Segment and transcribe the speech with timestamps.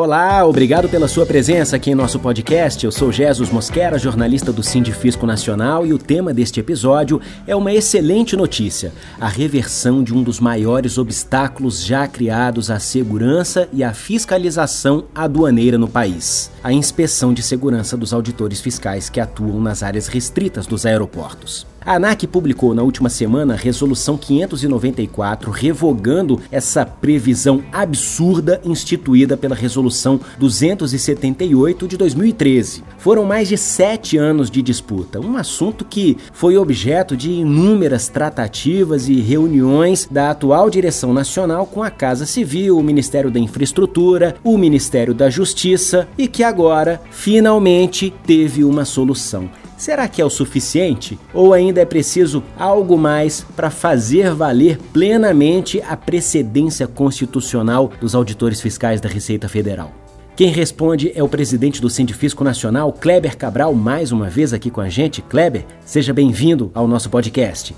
[0.00, 2.84] Olá, obrigado pela sua presença aqui em nosso podcast.
[2.84, 7.72] Eu sou Jesus Mosquera, jornalista do Sindifisco Nacional, e o tema deste episódio é uma
[7.72, 13.92] excelente notícia: a reversão de um dos maiores obstáculos já criados à segurança e à
[13.92, 20.06] fiscalização aduaneira no país a inspeção de segurança dos auditores fiscais que atuam nas áreas
[20.06, 21.66] restritas dos aeroportos.
[21.88, 29.54] A ANAC publicou na última semana a Resolução 594, revogando essa previsão absurda instituída pela
[29.54, 32.84] Resolução 278 de 2013.
[32.98, 39.08] Foram mais de sete anos de disputa, um assunto que foi objeto de inúmeras tratativas
[39.08, 44.58] e reuniões da atual direção nacional com a Casa Civil, o Ministério da Infraestrutura, o
[44.58, 49.48] Ministério da Justiça e que agora finalmente teve uma solução.
[49.78, 51.16] Será que é o suficiente?
[51.32, 58.60] Ou ainda é preciso algo mais para fazer valer plenamente a precedência constitucional dos auditores
[58.60, 59.92] fiscais da Receita Federal?
[60.34, 64.80] Quem responde é o presidente do Sindifisco Nacional, Kleber Cabral, mais uma vez aqui com
[64.80, 65.22] a gente.
[65.22, 67.74] Kleber, seja bem-vindo ao nosso podcast.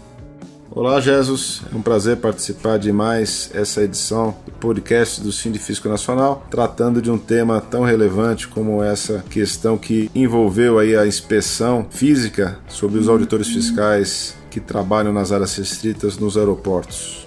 [0.72, 1.62] Olá, Jesus.
[1.72, 7.10] É um prazer participar de mais essa edição do podcast do Sindifisco Nacional, tratando de
[7.10, 13.08] um tema tão relevante como essa questão que envolveu aí a inspeção física sobre os
[13.08, 17.26] auditores fiscais que trabalham nas áreas restritas nos aeroportos.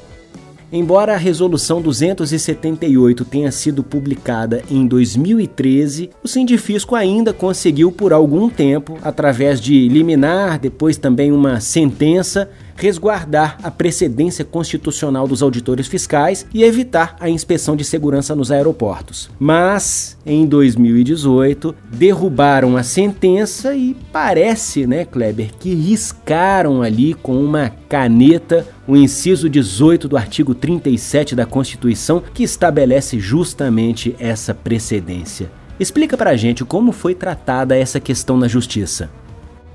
[0.76, 8.50] Embora a Resolução 278 tenha sido publicada em 2013, o Sindifisco ainda conseguiu por algum
[8.50, 16.46] tempo, através de liminar, depois também uma sentença, resguardar a precedência constitucional dos auditores fiscais
[16.54, 19.30] e evitar a inspeção de segurança nos aeroportos.
[19.40, 27.72] Mas, em 2018, derrubaram a sentença e parece, né, Kleber, que riscaram ali com uma
[27.88, 35.52] caneta o inciso 18 do artigo 37 da Constituição, que estabelece justamente essa precedência.
[35.80, 39.10] Explica pra gente como foi tratada essa questão na justiça.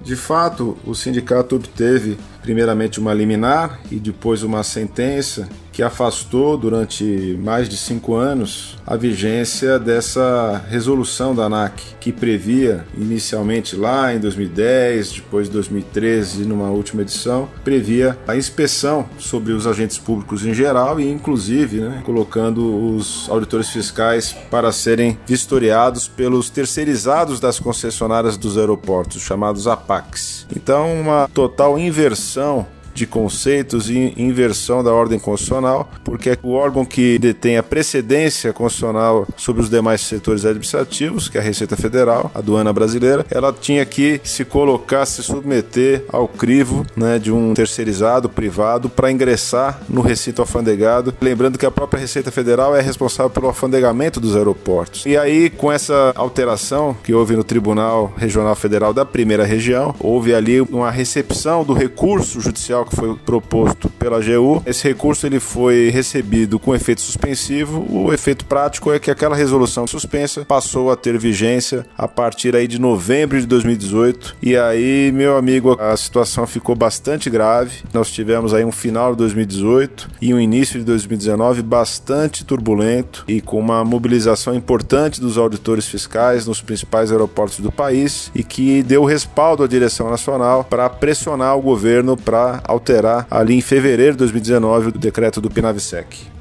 [0.08, 5.46] De fato, o sindicato obteve primeiramente uma liminar e depois uma sentença
[5.78, 12.84] que afastou durante mais de cinco anos a vigência dessa resolução da ANAC, que previa
[12.96, 19.68] inicialmente lá em 2010, depois 2013 e numa última edição, previa a inspeção sobre os
[19.68, 26.50] agentes públicos em geral e inclusive né, colocando os auditores fiscais para serem vistoriados pelos
[26.50, 30.44] terceirizados das concessionárias dos aeroportos, chamados APACs.
[30.50, 32.66] Então, uma total inversão
[32.98, 38.52] de conceitos e inversão da ordem constitucional, porque é o órgão que detém a precedência
[38.52, 43.52] constitucional sobre os demais setores administrativos, que é a Receita Federal, a aduana brasileira, ela
[43.52, 49.80] tinha que se colocar, se submeter ao crivo né, de um terceirizado privado para ingressar
[49.88, 51.14] no recinto alfandegado.
[51.20, 55.04] Lembrando que a própria Receita Federal é responsável pelo alfandegamento dos aeroportos.
[55.06, 60.34] E aí, com essa alteração que houve no Tribunal Regional Federal da Primeira Região, houve
[60.34, 64.62] ali uma recepção do recurso judicial que foi proposto pela AGU.
[64.66, 67.86] Esse recurso ele foi recebido com efeito suspensivo.
[67.88, 72.66] O efeito prático é que aquela resolução suspensa passou a ter vigência a partir aí
[72.66, 74.36] de novembro de 2018.
[74.42, 77.82] E aí, meu amigo, a situação ficou bastante grave.
[77.92, 83.40] Nós tivemos aí um final de 2018 e um início de 2019 bastante turbulento e
[83.40, 89.04] com uma mobilização importante dos auditores fiscais nos principais aeroportos do país e que deu
[89.04, 94.88] respaldo à direção nacional para pressionar o governo para alterar ali em fevereiro de 2019
[94.88, 96.38] o decreto do Pinavsec.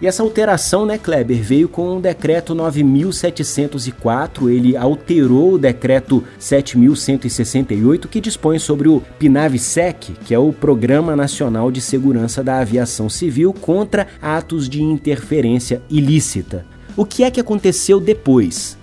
[0.00, 8.08] E essa alteração, né, Kleber, veio com o decreto 9704, ele alterou o decreto 7168
[8.08, 13.54] que dispõe sobre o PNAVSEC, que é o Programa Nacional de Segurança da Aviação Civil
[13.54, 16.66] contra atos de interferência ilícita.
[16.96, 18.76] O que é que aconteceu depois?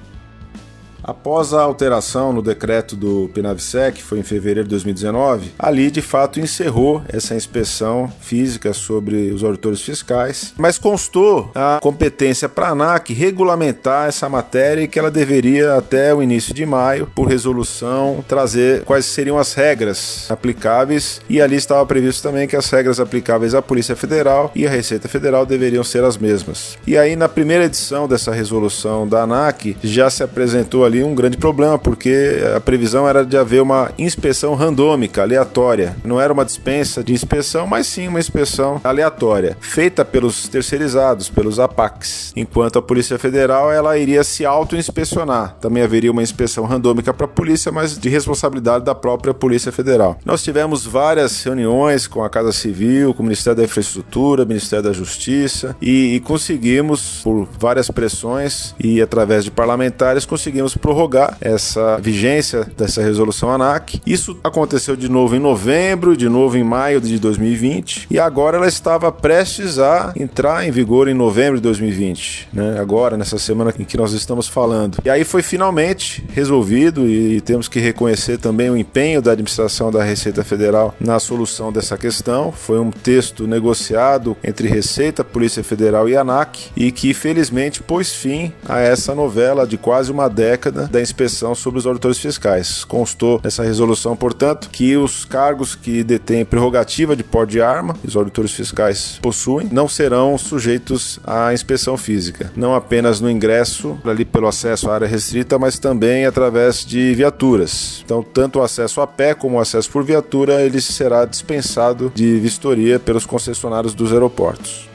[1.04, 6.02] Após a alteração no decreto do PNAVSEC, que foi em fevereiro de 2019, ali de
[6.02, 12.72] fato encerrou essa inspeção física sobre os auditores fiscais, mas constou a competência para a
[12.72, 18.24] ANAC regulamentar essa matéria e que ela deveria, até o início de maio, por resolução,
[18.28, 23.56] trazer quais seriam as regras aplicáveis e ali estava previsto também que as regras aplicáveis
[23.56, 26.78] à Polícia Federal e à Receita Federal deveriam ser as mesmas.
[26.86, 31.38] E aí, na primeira edição dessa resolução da ANAC, já se apresentou ali um grande
[31.38, 35.96] problema, porque a previsão era de haver uma inspeção randômica, aleatória.
[36.04, 41.60] Não era uma dispensa de inspeção, mas sim uma inspeção aleatória, feita pelos terceirizados, pelos
[41.60, 42.34] APACs.
[42.36, 45.56] Enquanto a Polícia Federal ela iria se auto-inspecionar.
[45.62, 50.20] Também haveria uma inspeção randômica para a polícia, mas de responsabilidade da própria Polícia Federal.
[50.26, 54.94] Nós tivemos várias reuniões com a Casa Civil, com o Ministério da Infraestrutura, Ministério da
[54.94, 62.68] Justiça e, e conseguimos, por várias pressões e através de parlamentares, conseguimos prorrogar essa vigência
[62.78, 64.02] dessa resolução ANAC.
[64.06, 68.68] Isso aconteceu de novo em novembro, de novo em maio de 2020 e agora ela
[68.68, 72.80] estava prestes a entrar em vigor em novembro de 2020, né?
[72.80, 74.98] Agora nessa semana em que nós estamos falando.
[75.06, 80.04] E aí foi finalmente resolvido e temos que reconhecer também o empenho da administração da
[80.04, 82.52] Receita Federal na solução dessa questão.
[82.52, 88.52] Foi um texto negociado entre Receita, Polícia Federal e ANAC e que felizmente pôs fim
[88.68, 92.84] a essa novela de quase uma década da inspeção sobre os auditores fiscais.
[92.84, 98.16] Constou nessa resolução, portanto, que os cargos que detêm prerrogativa de porte de arma, os
[98.16, 104.48] auditores fiscais possuem, não serão sujeitos à inspeção física, não apenas no ingresso ali pelo
[104.48, 108.02] acesso à área restrita, mas também através de viaturas.
[108.06, 112.40] Então, tanto o acesso a pé como o acesso por viatura, ele será dispensado de
[112.40, 114.91] vistoria pelos concessionários dos aeroportos.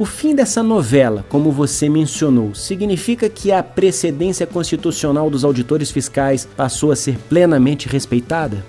[0.00, 6.48] O fim dessa novela, como você mencionou, significa que a precedência constitucional dos auditores fiscais
[6.56, 8.64] passou a ser plenamente respeitada?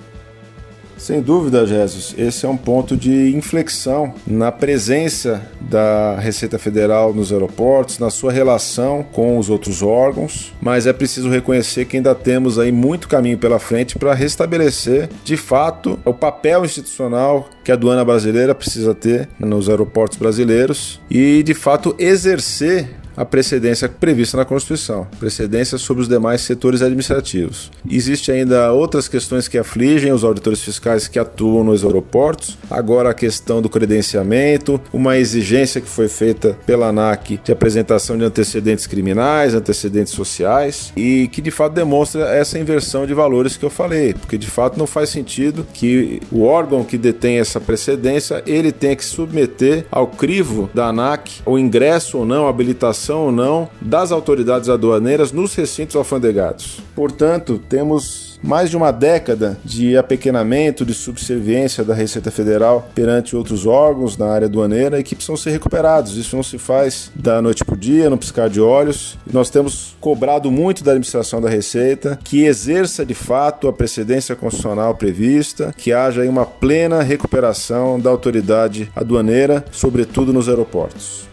[1.01, 7.33] Sem dúvida, Jesus, esse é um ponto de inflexão na presença da Receita Federal nos
[7.33, 12.59] aeroportos, na sua relação com os outros órgãos, mas é preciso reconhecer que ainda temos
[12.59, 18.05] aí muito caminho pela frente para restabelecer, de fato, o papel institucional que a aduana
[18.05, 25.07] brasileira precisa ter nos aeroportos brasileiros e, de fato, exercer a precedência prevista na Constituição,
[25.19, 27.71] precedência sobre os demais setores administrativos.
[27.89, 32.57] Existe ainda outras questões que afligem os auditores fiscais que atuam nos aeroportos.
[32.69, 38.23] Agora a questão do credenciamento, uma exigência que foi feita pela ANAC de apresentação de
[38.23, 43.69] antecedentes criminais, antecedentes sociais e que de fato demonstra essa inversão de valores que eu
[43.69, 48.71] falei, porque de fato não faz sentido que o órgão que detém essa precedência ele
[48.71, 53.69] tenha que submeter ao crivo da ANAC o ingresso ou não, a habilitação ou não
[53.81, 56.81] das autoridades aduaneiras nos recintos alfandegados.
[56.95, 63.65] Portanto, temos mais de uma década de apequenamento, de subserviência da Receita Federal perante outros
[63.65, 66.17] órgãos na área aduaneira e que precisam ser recuperados.
[66.17, 69.17] Isso não se faz da noite para o dia, no piscar de olhos.
[69.31, 74.95] Nós temos cobrado muito da administração da Receita que exerça de fato a precedência constitucional
[74.95, 81.30] prevista, que haja uma plena recuperação da autoridade aduaneira, sobretudo nos aeroportos.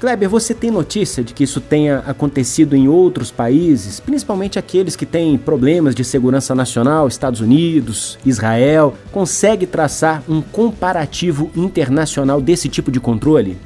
[0.00, 5.04] Kleber, você tem notícia de que isso tenha acontecido em outros países, principalmente aqueles que
[5.04, 8.94] têm problemas de segurança nacional, Estados Unidos, Israel?
[9.12, 13.58] Consegue traçar um comparativo internacional desse tipo de controle?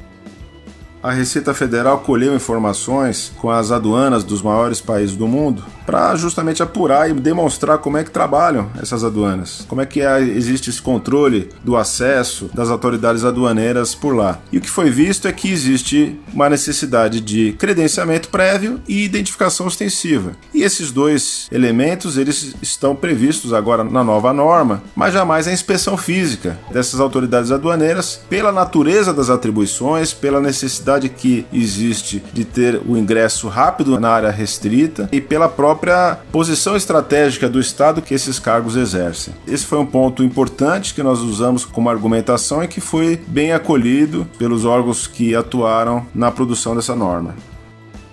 [1.05, 6.63] A Receita Federal colheu informações com as aduanas dos maiores países do mundo para justamente
[6.63, 10.81] apurar e demonstrar como é que trabalham essas aduanas, como é que é, existe esse
[10.81, 14.39] controle do acesso das autoridades aduaneiras por lá.
[14.51, 19.67] E o que foi visto é que existe uma necessidade de credenciamento prévio e identificação
[19.67, 20.31] ostensiva.
[20.55, 25.95] E esses dois elementos eles estão previstos agora na nova norma, mas jamais a inspeção
[25.95, 32.81] física dessas autoridades aduaneiras pela natureza das atribuições, pela necessidade necessidade que existe de ter
[32.85, 38.39] o ingresso rápido na área restrita e pela própria posição estratégica do Estado que esses
[38.39, 39.33] cargos exercem.
[39.47, 44.27] Esse foi um ponto importante que nós usamos como argumentação e que foi bem acolhido
[44.37, 47.35] pelos órgãos que atuaram na produção dessa norma.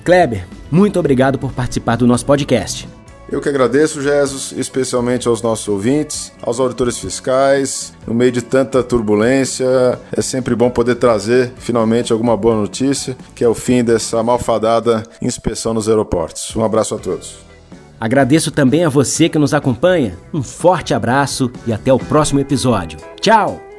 [0.04, 2.88] Kleber, muito obrigado por participar do nosso podcast.
[3.32, 7.94] Eu que agradeço, Jesus, especialmente aos nossos ouvintes, aos auditores fiscais.
[8.06, 13.42] No meio de tanta turbulência, é sempre bom poder trazer finalmente alguma boa notícia, que
[13.42, 16.54] é o fim dessa malfadada inspeção nos aeroportos.
[16.54, 17.38] Um abraço a todos.
[17.98, 20.18] Agradeço também a você que nos acompanha.
[20.34, 22.98] Um forte abraço e até o próximo episódio.
[23.18, 23.71] Tchau!